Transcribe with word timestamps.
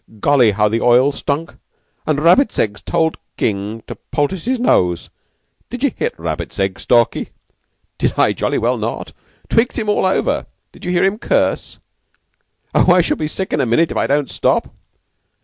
Golly, 0.19 0.49
how 0.49 0.67
the 0.67 0.81
oil 0.81 1.11
stunk! 1.11 1.53
And 2.07 2.19
Rabbits 2.21 2.57
Eggs 2.57 2.81
told 2.81 3.19
King 3.37 3.83
to 3.85 3.93
poultice 3.93 4.45
his 4.45 4.59
nose! 4.59 5.11
Did 5.69 5.83
you 5.83 5.91
hit 5.95 6.17
Rabbits 6.17 6.57
Eggs, 6.57 6.81
Stalky?" 6.81 7.29
"Did 7.99 8.17
I 8.17 8.33
jolly 8.33 8.57
well 8.57 8.79
not? 8.79 9.11
Tweaked 9.47 9.77
him 9.77 9.89
all 9.89 10.07
over. 10.07 10.47
Did 10.71 10.85
you 10.85 10.91
hear 10.91 11.03
him 11.03 11.19
curse? 11.19 11.77
Oh, 12.73 12.91
I 12.91 13.01
shall 13.01 13.15
be 13.17 13.27
sick 13.27 13.53
in 13.53 13.61
a 13.61 13.67
minute 13.67 13.91
if 13.91 13.97
I 13.97 14.07
don't 14.07 14.31
stop." 14.31 14.73